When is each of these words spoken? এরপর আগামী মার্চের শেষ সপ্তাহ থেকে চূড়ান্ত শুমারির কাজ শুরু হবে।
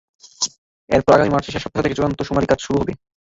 এরপর 0.89 1.11
আগামী 1.13 1.31
মার্চের 1.31 1.53
শেষ 1.53 1.63
সপ্তাহ 1.63 1.83
থেকে 1.83 1.97
চূড়ান্ত 1.97 2.19
শুমারির 2.23 2.51
কাজ 2.51 2.59
শুরু 2.63 2.77
হবে। 2.79 2.93